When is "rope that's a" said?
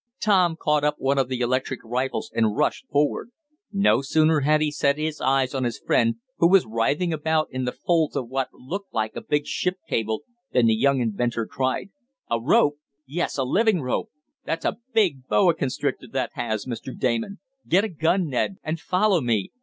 13.79-14.79